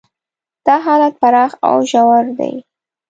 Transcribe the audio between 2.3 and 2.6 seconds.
دي.